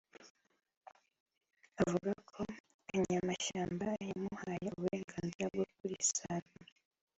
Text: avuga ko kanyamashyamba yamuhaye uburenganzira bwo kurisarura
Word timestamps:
avuga 1.83 2.11
ko 2.29 2.39
kanyamashyamba 2.87 3.87
yamuhaye 4.09 4.67
uburenganzira 4.75 5.45
bwo 5.53 5.65
kurisarura 5.75 6.69